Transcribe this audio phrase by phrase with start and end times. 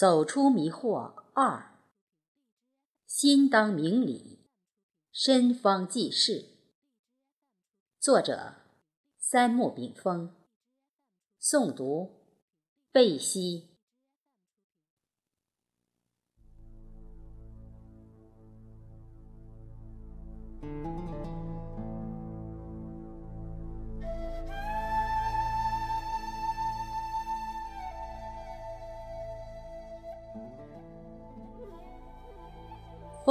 [0.00, 1.78] 走出迷惑二，
[3.04, 4.48] 心当明理，
[5.12, 6.56] 身方济世。
[7.98, 8.54] 作者：
[9.18, 10.34] 三木炳峰，
[11.38, 12.24] 诵读：
[12.90, 13.76] 贝西。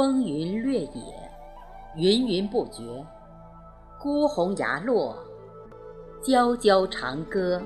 [0.00, 1.30] 风云掠野，
[1.94, 3.04] 云云不绝。
[4.00, 5.14] 孤鸿崖落，
[6.22, 7.62] 皎皎长歌。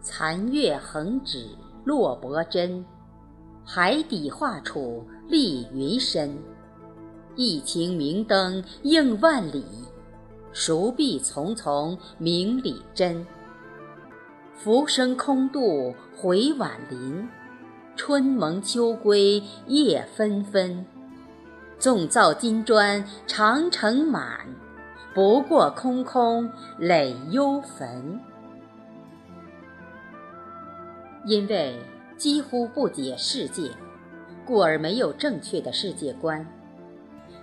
[0.00, 1.50] 残月横指
[1.84, 2.82] 落薄针，
[3.62, 6.34] 海底画处立云深。
[7.36, 9.62] 一擎明灯映万里，
[10.50, 13.26] 熟壁丛丛明里真。
[14.54, 17.28] 浮生空度回晚林。
[18.02, 20.86] 春蒙秋归夜纷纷，
[21.78, 24.40] 纵造金砖长城满，
[25.12, 28.18] 不过空空垒幽坟。
[31.26, 31.78] 因为
[32.16, 33.70] 几乎不解世界，
[34.46, 36.42] 故而没有正确的世界观；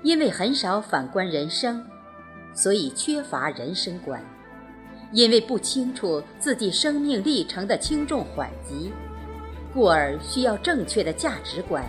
[0.01, 1.85] 因为很少反观人生，
[2.55, 4.19] 所以缺乏人生观；
[5.11, 8.91] 因为不清楚自己生命历程的轻重缓急。
[9.77, 11.85] 故而需要正确的价值观。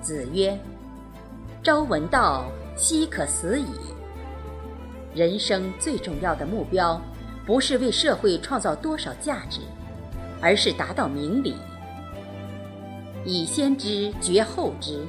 [0.00, 0.56] 子曰
[1.64, 2.44] ：“朝闻道，
[2.76, 3.66] 夕可死矣。”
[5.12, 7.02] 人生最重要的目标，
[7.44, 9.62] 不是为社会创造多少价值，
[10.40, 11.56] 而是达到明理。
[13.24, 15.04] 以先知觉后知，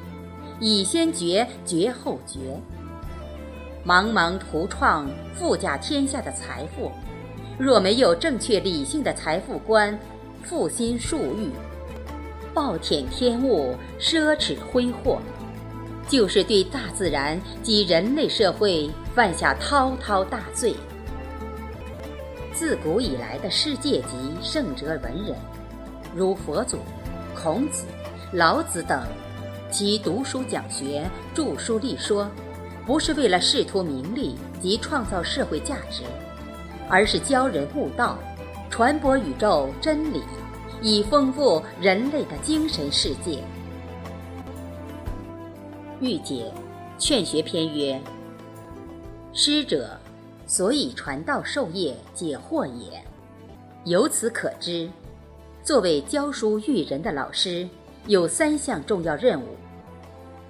[0.59, 2.59] 以先觉觉后觉。
[3.85, 6.91] 茫茫图创富甲天下的财富，
[7.59, 9.95] 若没有正确理性的财富观，
[10.47, 11.51] 负心树欲，
[12.53, 15.19] 暴殄天物，奢侈挥霍，
[16.07, 20.73] 就是对大自然及人类社会犯下滔滔大罪。
[22.53, 25.35] 自古以来的世界级圣哲文人，
[26.15, 26.77] 如佛祖、
[27.35, 27.83] 孔子、
[28.31, 29.03] 老子等，
[29.69, 31.03] 其读书讲学、
[31.35, 32.31] 著书立说，
[32.85, 36.03] 不是为了仕途名利及创造社会价值，
[36.87, 38.17] 而是教人悟道。
[38.69, 40.21] 传播宇宙真理，
[40.81, 43.43] 以丰富人类的精神世界。
[45.99, 46.51] 欲解
[47.01, 47.99] 《劝学篇》曰
[49.33, 49.97] ：“师者，
[50.45, 53.01] 所以传道授业解惑也。”
[53.85, 54.87] 由此可知，
[55.63, 57.67] 作为教书育人的老师，
[58.05, 59.55] 有三项重要任务：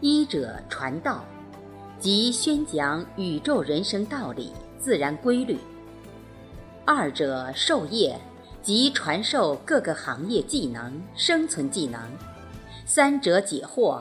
[0.01, 1.23] 一者传道，
[1.97, 5.57] 即宣讲宇宙人生道理、自然规律。
[6.87, 8.17] 二者授业，
[8.63, 11.99] 即传授各个行业技能、生存技能；
[12.85, 13.99] 三者解惑，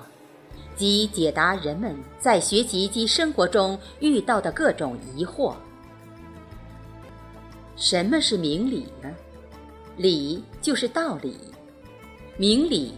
[0.76, 5.52] 即解答人们在学习及生活中遇到的各种疑惑。
[7.74, 9.12] 什么是明理呢？
[9.96, 11.36] 理就是道理，
[12.36, 12.92] 明理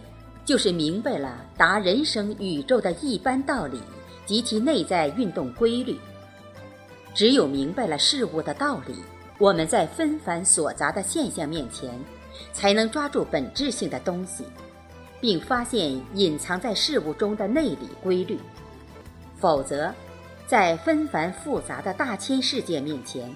[0.45, 3.79] 就是明白了达人生宇宙的一般道理
[4.27, 5.97] 及其内在运动规律。
[7.15, 8.93] 只有明白了事物的道理。
[9.39, 11.89] 我们在纷繁琐杂的现象面前，
[12.51, 14.43] 才能抓住本质性的东西，
[15.21, 18.37] 并发现隐藏在事物中的内里规律。
[19.37, 19.93] 否则，
[20.45, 23.33] 在纷繁复杂的大千世界面前，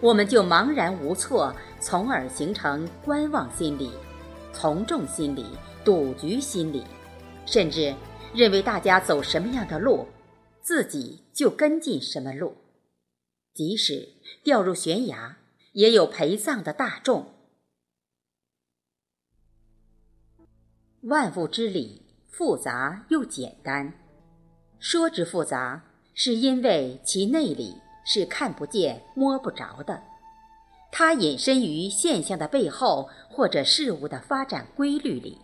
[0.00, 3.92] 我们就茫然无措，从而形成观望心理、
[4.52, 5.46] 从众心理、
[5.84, 6.82] 赌局心理，
[7.46, 7.94] 甚至
[8.34, 10.04] 认为大家走什么样的路，
[10.60, 12.52] 自己就跟进什么路。
[13.58, 14.10] 即使
[14.44, 15.36] 掉入悬崖，
[15.72, 17.34] 也有陪葬的大众。
[21.00, 23.92] 万物之理复杂又简单，
[24.78, 25.82] 说之复杂，
[26.14, 27.74] 是因为其内里
[28.04, 30.04] 是看不见、摸不着的，
[30.92, 35.36] 它隐身于现象的背后，或者事物的发展规律里，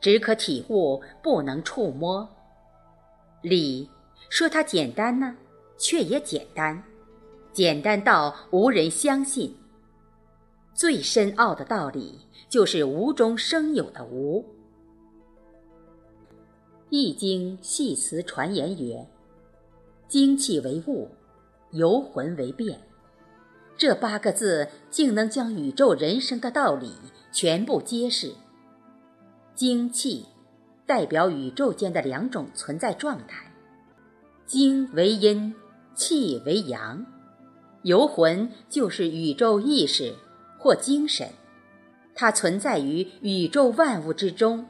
[0.00, 2.28] 只可体悟，不能触摸。
[3.40, 3.88] 理
[4.28, 5.36] 说它简单呢，
[5.78, 6.82] 却也简单。
[7.60, 9.54] 简单到无人相信。
[10.72, 14.40] 最深奥的道理就是无中生有的无。
[16.88, 19.06] 《易经》系辞传言曰
[20.08, 21.10] ：“精气为物，
[21.72, 22.80] 游魂为变。”
[23.76, 26.90] 这八个字竟能将宇宙人生的道理
[27.30, 28.32] 全部揭示。
[29.54, 30.24] 精气
[30.86, 33.52] 代表宇宙间的两种存在状态，
[34.46, 35.54] 精为阴，
[35.94, 37.04] 气为阳。
[37.82, 40.14] 游魂就是宇宙意识
[40.58, 41.28] 或精神，
[42.14, 44.66] 它存在于宇宙万物之中。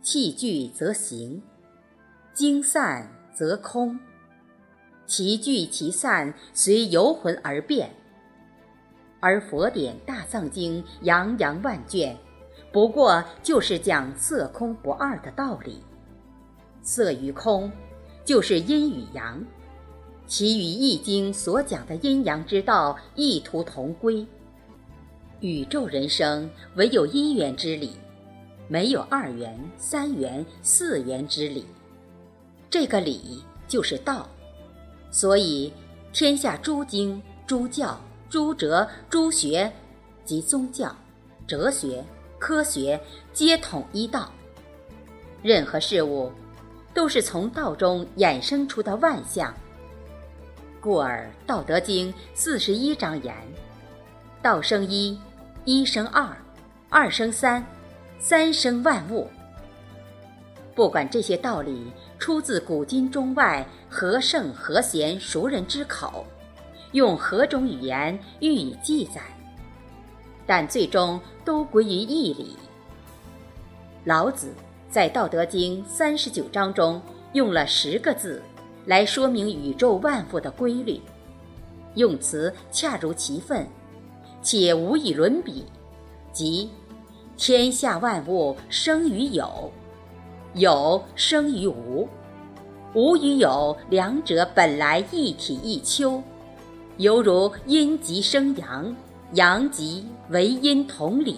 [0.00, 1.42] 气聚则形，
[2.32, 3.98] 精散则空。
[5.04, 7.90] 其聚其散，随游魂而变。
[9.20, 12.16] 而佛典《大藏经》洋洋万卷，
[12.72, 15.82] 不过就是讲色空不二的道理。
[16.82, 17.70] 色与空，
[18.24, 19.44] 就是阴与阳，
[20.26, 24.26] 其与《易经》所讲的阴阳之道异途同归。
[25.40, 27.92] 宇宙人生唯有一元之理。
[28.68, 31.64] 没有二元、三元、四元之理，
[32.68, 34.28] 这个理就是道。
[35.08, 35.72] 所以，
[36.12, 37.96] 天下诸经、诸教、
[38.28, 39.72] 诸哲、诸学，
[40.24, 40.92] 及宗教、
[41.46, 42.04] 哲学、
[42.40, 43.00] 科学，
[43.32, 44.32] 皆统一道。
[45.44, 46.32] 任何事物，
[46.92, 49.54] 都是从道中衍生出的万象。
[50.86, 53.34] 故而，《道德经》四十一章言
[54.40, 55.18] ：“道生一，
[55.64, 56.28] 一生二，
[56.88, 57.66] 二生三。”
[58.20, 59.28] 三生万物，
[60.76, 61.90] 不管这些道理
[62.20, 66.24] 出自古今中外何圣何贤熟人之口，
[66.92, 69.20] 用何种语言予以记载，
[70.46, 72.56] 但最终都归于一理。
[74.04, 74.54] 老子
[74.88, 77.02] 在《道德经》三十九章中
[77.32, 78.40] 用了十个字
[78.86, 81.00] 来说明宇宙万物的规律，
[81.96, 83.66] 用词恰如其分，
[84.40, 85.64] 且无以伦比，
[86.32, 86.70] 即。
[87.36, 89.70] 天下万物生于有，
[90.54, 92.08] 有生于无，
[92.94, 96.22] 无与有两者本来一体一丘，
[96.96, 98.96] 犹如阴极生阳，
[99.32, 101.36] 阳极为阴，同理。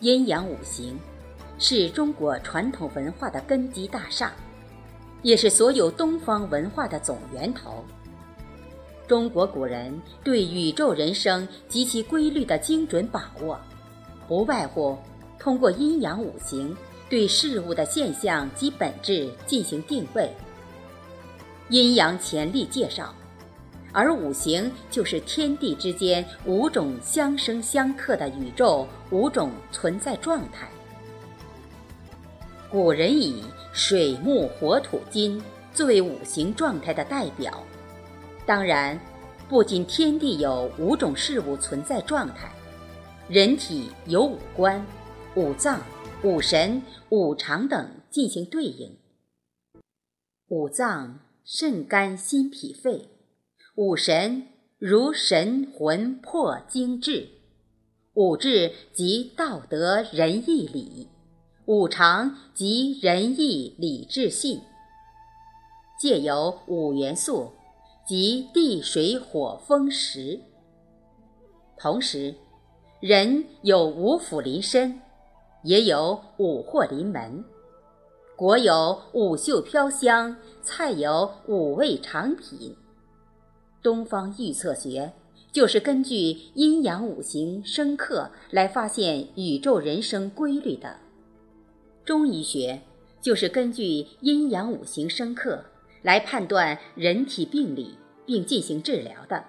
[0.00, 0.98] 阴阳五行
[1.58, 4.32] 是中国传统文化的根基大厦，
[5.22, 7.84] 也是所有东方文化的总源头。
[9.08, 13.58] 中国古人对宇宙人生及其规律的精准把握，
[14.28, 14.96] 不外乎
[15.38, 16.76] 通过阴阳五行
[17.08, 20.30] 对事物的现象及本质进行定位。
[21.70, 23.12] 阴阳潜力介绍，
[23.92, 30.68] 而五行就是天地之间五种相生相克的宇宙五种存在状态。
[32.70, 33.42] 古人以
[33.72, 35.42] 水木火土金
[35.72, 37.64] 作为五行状态的代表。
[38.44, 39.00] 当然，
[39.48, 42.52] 不仅天地有五种事物存在状态，
[43.26, 44.84] 人体有五官、
[45.34, 45.80] 五脏、
[46.22, 48.94] 五神、五常等进行对应。
[50.48, 53.08] 五脏肾肝心脾肺，
[53.76, 54.46] 五神
[54.78, 57.28] 如神魂魄精志，
[58.12, 61.08] 五志即道德仁义礼，
[61.68, 64.62] 五常即仁义礼智信。
[66.00, 67.52] 借由五元素。
[68.06, 70.40] 即地水火风石。
[71.76, 72.34] 同时，
[73.00, 74.98] 人有五福临身，
[75.62, 77.44] 也有五祸临门；
[78.34, 82.74] 国有五秀飘香，菜有五味长品。
[83.82, 85.12] 东方预测学
[85.52, 90.96] 就是根据阴阳五行生克来发现宇宙人生规律的；
[92.08, 92.80] 中医学
[93.20, 95.62] 就是根据阴阳五行生克。
[96.00, 99.44] 来判断人体病理并进行治疗的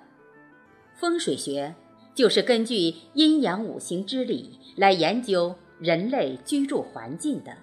[0.94, 1.74] 风水学，
[2.14, 7.54] 就是根据阴阳五行之理来研究人类居住环境的；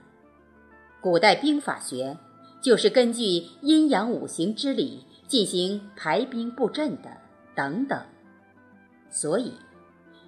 [1.03, 2.17] 古代兵法学，
[2.63, 7.11] 就是根据阴阳五行之理进行排兵布阵的
[7.55, 8.01] 等等。
[9.11, 9.53] 所以，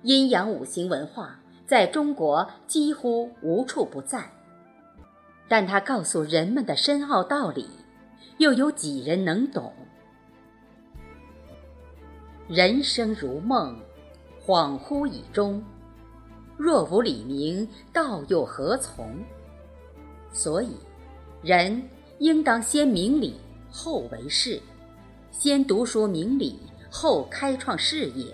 [0.02, 4.30] 阴阳五行文化在中国几乎无处不在，
[5.48, 7.68] 但它告诉人们的深奥道理。
[8.38, 9.72] 又有几人能懂？
[12.46, 13.76] 人生如梦，
[14.46, 15.60] 恍惚以终。
[16.56, 19.12] 若无理明，道又何从？
[20.32, 20.76] 所以，
[21.42, 21.82] 人
[22.18, 23.34] 应当先明理，
[23.72, 24.60] 后为事；
[25.32, 28.32] 先读书明理，后开创事业；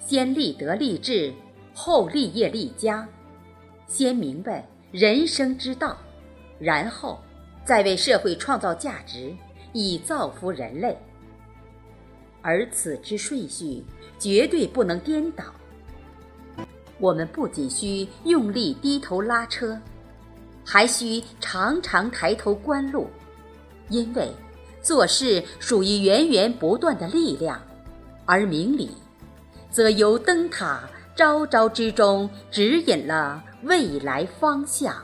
[0.00, 1.32] 先立德立志，
[1.72, 3.06] 后立业立家；
[3.86, 5.96] 先明白人生之道，
[6.60, 7.18] 然后。
[7.62, 9.32] 再为社会创造价值，
[9.72, 10.98] 以造福人类，
[12.40, 13.84] 而此之顺序
[14.18, 15.44] 绝对不能颠倒。
[16.98, 19.78] 我们不仅需用力低头拉车，
[20.64, 23.08] 还需常常抬头观路，
[23.88, 24.32] 因为
[24.82, 27.60] 做事属于源源不断的力量，
[28.24, 28.90] 而明理，
[29.70, 34.96] 则由灯塔昭昭之中指引了未来方向。